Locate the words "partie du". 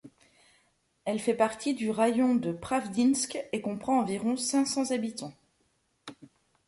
1.35-1.91